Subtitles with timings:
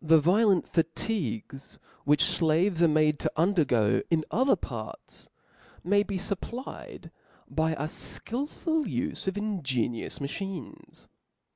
[0.00, 5.28] The vio lent fatigues which flaves are made to undergo in other parts,
[5.82, 7.10] may be fupplied
[7.50, 11.08] by a ikilful ufe of ingenious machines.